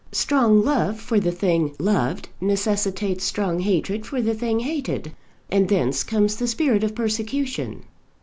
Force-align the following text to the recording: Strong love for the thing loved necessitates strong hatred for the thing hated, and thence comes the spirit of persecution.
Strong 0.11 0.65
love 0.65 0.99
for 0.99 1.19
the 1.19 1.31
thing 1.31 1.75
loved 1.77 2.27
necessitates 2.41 3.23
strong 3.23 3.59
hatred 3.59 4.03
for 4.03 4.19
the 4.19 4.33
thing 4.33 4.61
hated, 4.61 5.11
and 5.51 5.69
thence 5.69 6.03
comes 6.03 6.37
the 6.37 6.47
spirit 6.47 6.83
of 6.83 6.95
persecution. 6.95 7.83